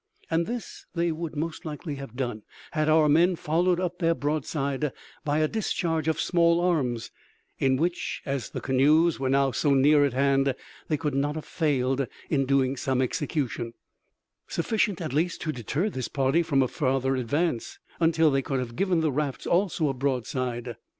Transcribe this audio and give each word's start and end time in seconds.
And 0.31 0.47
this 0.47 0.87
they 0.95 1.11
would 1.11 1.35
most 1.35 1.63
likely 1.63 1.93
have 1.97 2.15
done 2.15 2.41
had 2.71 2.89
our 2.89 3.07
men 3.07 3.35
followed 3.35 3.79
up 3.79 3.99
their 3.99 4.15
broadside 4.15 4.91
by 5.23 5.37
a 5.37 5.47
discharge 5.47 6.07
of 6.07 6.19
small 6.19 6.59
arms, 6.59 7.11
in 7.59 7.77
which, 7.77 8.23
as 8.25 8.49
the 8.49 8.61
canoes 8.61 9.19
were 9.19 9.29
now 9.29 9.51
so 9.51 9.75
near 9.75 10.03
at 10.03 10.13
hand, 10.13 10.55
they 10.87 10.97
could 10.97 11.13
not 11.13 11.35
have 11.35 11.45
failed 11.45 12.07
in 12.31 12.47
doing 12.47 12.77
some 12.77 12.99
execution, 12.99 13.75
sufficient, 14.47 15.01
at 15.01 15.13
least, 15.13 15.39
to 15.41 15.51
deter 15.51 15.87
this 15.87 16.07
party 16.07 16.41
from 16.41 16.63
a 16.63 16.67
farther 16.67 17.15
advance, 17.15 17.77
until 17.99 18.31
they 18.31 18.41
could 18.41 18.57
have 18.57 18.75
given 18.75 19.01
the 19.01 19.11
rafts 19.11 19.45
also 19.45 19.87
a 19.87 19.93
broadside. 19.93 20.77